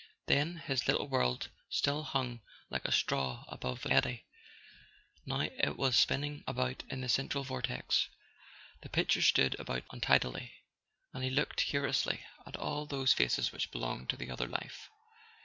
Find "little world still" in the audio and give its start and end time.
0.87-2.01